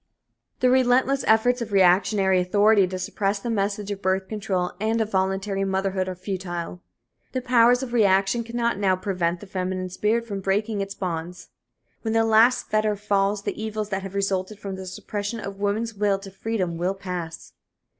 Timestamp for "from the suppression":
14.57-15.39